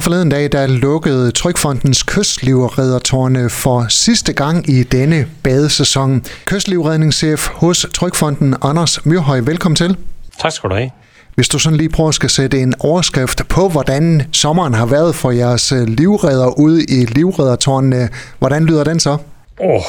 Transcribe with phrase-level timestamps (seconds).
[0.00, 6.24] Her forleden dag, der lukkede Trykfondens kystlivreddertårne for sidste gang i denne badesæson.
[6.44, 9.96] Kystlivredningschef hos Trykfonden, Anders Myrhøj, velkommen til.
[10.38, 10.90] Tak skal du have.
[11.34, 15.14] Hvis du sådan lige prøver at skal sætte en overskrift på, hvordan sommeren har været
[15.14, 18.08] for jeres øh, livredder ude i livreddertårnene,
[18.38, 19.10] hvordan lyder den så?
[19.10, 19.82] Åh, oh,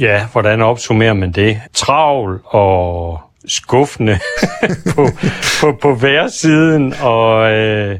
[0.00, 1.60] ja, hvordan opsummerer man det?
[1.74, 4.18] Travl og skuffende
[4.94, 5.08] på,
[5.60, 7.98] på, på hver siden, og øh,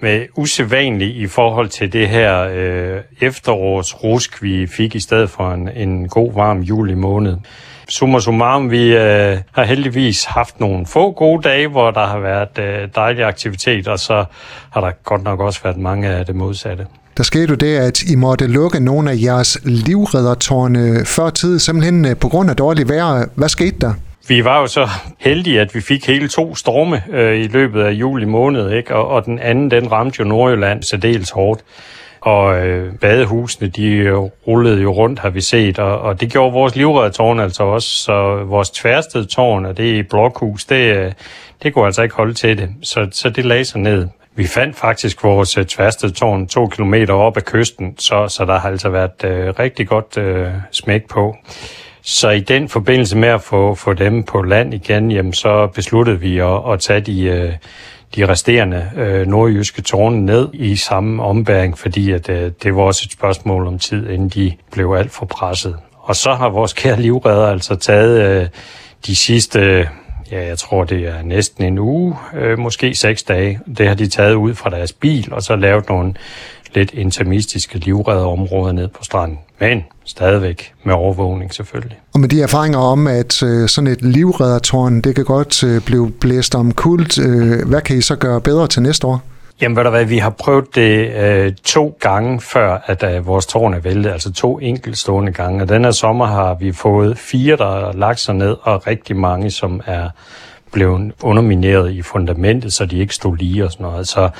[0.00, 5.68] med usædvanligt i forhold til det her øh, efterårsrusk, vi fik i stedet for en,
[5.68, 7.36] en god varm juli måned.
[7.88, 12.58] Summa summarum, vi øh, har heldigvis haft nogle få gode dage, hvor der har været
[12.58, 14.24] øh, dejlig aktivitet, og så
[14.70, 16.86] har der godt nok også været mange af det modsatte.
[17.16, 22.04] Der skete jo det, at I måtte lukke nogle af jeres livreddertårne før tid, simpelthen
[22.04, 23.26] øh, på grund af dårligt vejr.
[23.34, 23.94] Hvad skete der?
[24.28, 24.88] Vi var jo så
[25.18, 28.94] heldige, at vi fik hele to storme øh, i løbet af juli måned, ikke?
[28.94, 31.64] Og, og den anden, den ramte jo Nordjylland særdeles hårdt.
[32.20, 36.52] Og øh, badehusene, de øh, rullede jo rundt, har vi set, og, og det gjorde
[36.52, 37.88] vores livreddertårn altså også.
[37.88, 41.12] Så vores tværsted tårn, og det i blokhus, det, øh,
[41.62, 42.68] det kunne altså ikke holde til det.
[42.82, 44.08] Så, så det lagde sig ned.
[44.36, 48.58] Vi fandt faktisk vores øh, tværsted tårn to kilometer op ad kysten, så, så der
[48.58, 51.36] har altså været øh, rigtig godt øh, smæk på.
[52.06, 56.20] Så i den forbindelse med at få, få dem på land igen, jamen, så besluttede
[56.20, 57.52] vi at, at tage de, øh,
[58.16, 63.02] de resterende øh, nordjyske tårne ned i samme ombæring, fordi at, øh, det var også
[63.06, 65.76] et spørgsmål om tid, inden de blev alt for presset.
[65.98, 68.48] Og så har vores kære livredder altså taget øh,
[69.06, 69.88] de sidste,
[70.30, 73.60] ja, jeg tror det er næsten en uge, øh, måske seks dage.
[73.78, 76.14] Det har de taget ud fra deres bil, og så lavet nogle
[76.74, 79.38] lidt intermistiske livredderområder ned på stranden.
[79.60, 81.98] Men stadigvæk med overvågning selvfølgelig.
[82.14, 86.10] Og med de erfaringer om, at øh, sådan et livreddertårn, det kan godt øh, blive
[86.10, 89.22] blæst om kult, øh, hvad kan I så gøre bedre til næste år?
[89.60, 93.46] Jamen, ved du hvad, vi har prøvet det øh, to gange før, at øh, vores
[93.46, 95.62] tårn er væltet, altså to enkeltstående gange.
[95.62, 99.50] Og denne sommer har vi fået fire, der har lagt sig ned, og rigtig mange,
[99.50, 100.08] som er
[100.72, 104.08] blevet undermineret i fundamentet, så de ikke stod lige og sådan noget.
[104.08, 104.30] Så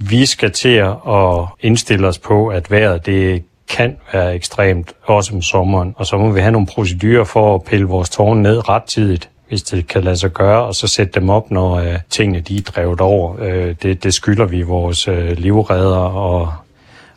[0.00, 0.76] vi skal til
[1.08, 6.18] at indstille os på, at vejret det kan være ekstremt, også om sommeren, og så
[6.18, 10.04] må vi have nogle procedurer for at pille vores tårn ned rettidigt hvis det kan
[10.04, 13.36] lade sig gøre, og så sætte dem op, når øh, tingene de er drevet over.
[13.40, 16.52] Øh, det, det skylder vi vores øh, livredder og,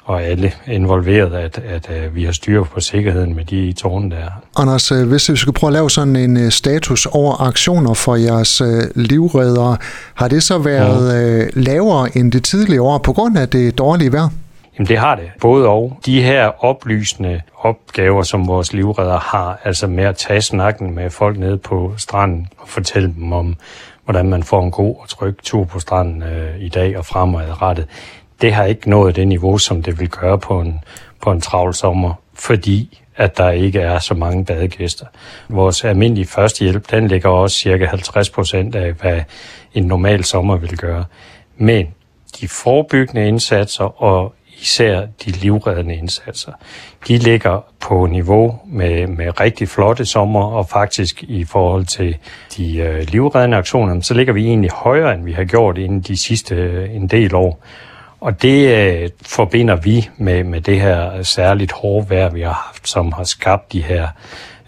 [0.05, 4.11] og alle involveret, at, at, at øh, vi har styr på sikkerheden med de tårne
[4.11, 4.27] der.
[4.57, 8.15] Anders, øh, hvis vi skulle prøve at lave sådan en øh, status over aktioner for
[8.15, 8.61] jeres
[8.95, 9.75] livredder,
[10.13, 11.47] har det så været ja.
[11.53, 14.29] lavere end det tidligere år på grund af det dårlige vejr?
[14.77, 15.99] Jamen det har det, både og.
[16.05, 21.39] De her oplysende opgaver, som vores livredder har, altså med at tage snakken med folk
[21.39, 23.55] nede på stranden og fortælle dem om,
[24.05, 27.87] hvordan man får en god og tryg tur på stranden øh, i dag og fremadrettet,
[28.41, 30.79] det har ikke nået det niveau, som det vil gøre på en,
[31.21, 35.05] på en travl sommer, fordi at der ikke er så mange badegæster.
[35.49, 39.21] Vores almindelige førstehjælp, den ligger også cirka 50 procent af, hvad
[39.73, 41.05] en normal sommer vil gøre.
[41.57, 41.87] Men
[42.41, 46.51] de forebyggende indsatser og især de livreddende indsatser.
[47.07, 52.17] De ligger på niveau med, med rigtig flotte sommer, og faktisk i forhold til
[52.57, 56.17] de øh, livreddende aktioner, så ligger vi egentlig højere, end vi har gjort inden de
[56.17, 57.63] sidste øh, en del år.
[58.23, 62.89] Og det øh, forbinder vi med, med det her særligt hårde vejr, vi har haft,
[62.89, 64.07] som har skabt de her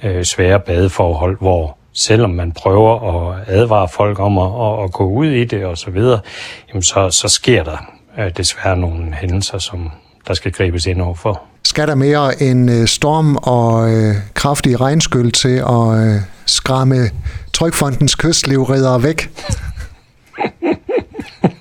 [0.03, 2.93] øh, svære badeforhold, hvor selvom man prøver
[3.31, 6.19] at advare folk om at, at, at gå ud i det og så videre,
[6.69, 7.77] jamen så, så sker der
[8.19, 9.91] øh, desværre nogle hændelser, som
[10.27, 11.41] der skal gribes ind overfor.
[11.63, 16.95] Skal der mere en øh, storm og øh, kraftig regnskyld til at øh, skræmme
[17.53, 19.29] Trykfondens kystlivredere væk?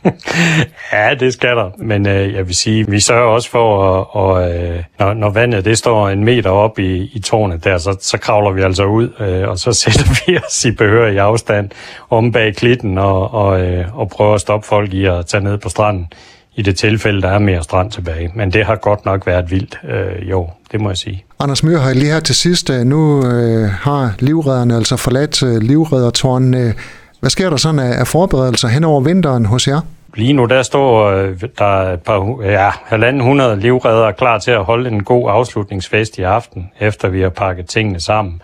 [0.92, 1.70] ja, det skal der.
[1.78, 5.64] Men øh, jeg vil sige, vi sørger også for, at, og, øh, når, når vandet
[5.64, 9.08] det står en meter op i, i tårnet der, så, så kravler vi altså ud,
[9.20, 11.70] øh, og så sætter vi os i behørig afstand
[12.10, 15.58] om bag klitten og, og, øh, og prøver at stoppe folk i at tage ned
[15.58, 16.08] på stranden
[16.56, 18.30] i det tilfælde, der er mere strand tilbage.
[18.34, 21.24] Men det har godt nok været vildt øh, jo, det må jeg sige.
[21.40, 26.74] Anders Myrhøj, lige her til sidst, øh, nu øh, har livredderne altså forladt øh, livreddertårnene.
[27.20, 29.80] Hvad sker der sådan af, af forberedelser hen over vinteren hos jer?
[30.16, 34.64] Lige nu der står øh, der et par, ja, halvanden hundrede livredder klar til at
[34.64, 38.42] holde en god afslutningsfest i aften, efter vi har pakket tingene sammen.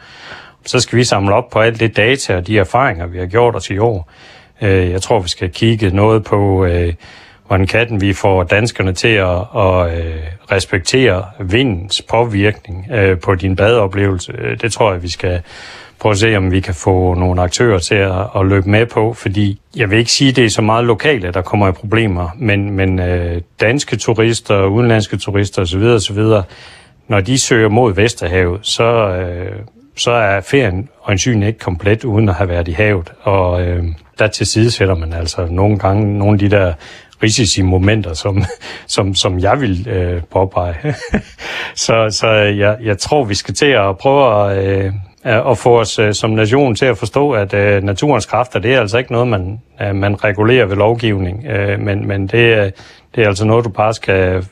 [0.67, 3.57] Så skal vi samle op på alt det data og de erfaringer, vi har gjort
[3.57, 4.11] os i år.
[4.63, 6.95] Øh, jeg tror, vi skal kigge noget på, øh,
[7.51, 13.57] hvordan kan vi får danskerne til at, at øh, respektere vindens påvirkning øh, på din
[13.57, 14.33] badeoplevelse.
[14.39, 15.41] Øh, det tror jeg, vi skal
[15.99, 19.13] prøve at se, om vi kan få nogle aktører til at, at løbe med på,
[19.13, 22.29] fordi jeg vil ikke sige, at det er så meget lokale, der kommer i problemer,
[22.37, 25.83] men, men øh, danske turister, udenlandske turister osv.
[25.83, 26.19] osv.,
[27.09, 29.57] når de søger mod Vesterhavet, så, øh,
[29.97, 33.85] så er ferien øjensynligt ikke komplet uden at have været i havet, og øh,
[34.19, 36.75] der tilsidesætter man altså nogle gange nogle af de der
[37.23, 38.45] risici momenter, som,
[38.87, 40.75] som, som jeg vil øh, påpege.
[41.85, 44.93] så så jeg, jeg tror, vi skal til at prøve at, øh,
[45.25, 48.81] at få os øh, som nation til at forstå, at øh, naturens kræfter, det er
[48.81, 52.71] altså ikke noget, man, øh, man regulerer ved lovgivning, øh, men, men det, øh,
[53.15, 54.47] det er altså noget, du bare skal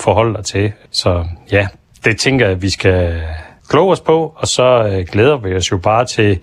[0.00, 0.72] forholde dig til.
[0.90, 1.66] Så ja,
[2.04, 3.22] det tænker jeg, at vi skal
[3.68, 6.38] kloge os på, og så øh, glæder vi os jo bare til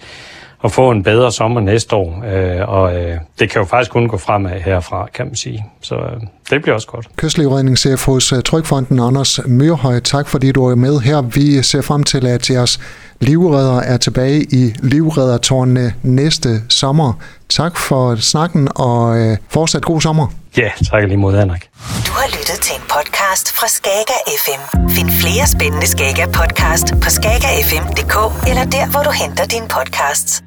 [0.64, 2.24] at få en bedre sommer næste år.
[2.26, 5.66] Øh, og øh, det kan jo faktisk kun gå fremad herfra, kan man sige.
[5.82, 7.08] Så øh, det bliver også godt.
[7.16, 11.22] Kystlivredningschef hos øh, Trykfonden, Anders Myrhøj, tak fordi du er med her.
[11.22, 12.80] Vi ser frem til, at jeres
[13.20, 17.14] livredder er tilbage i livreddertårnene næste sommer.
[17.50, 20.28] Tak for snakken, og øh, fortsat god sommer.
[20.58, 21.70] Ja, tak lige mod Henrik.
[22.08, 24.90] Du har lyttet til en podcast fra Skager FM.
[24.90, 30.44] Find flere spændende Skager podcast på skagerfm.dk eller der, hvor du henter dine podcasts.